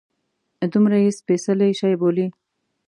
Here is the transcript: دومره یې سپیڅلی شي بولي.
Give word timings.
دومره 0.73 0.97
یې 1.03 1.11
سپیڅلی 1.19 1.71
شي 1.79 1.93
بولي. 2.01 2.27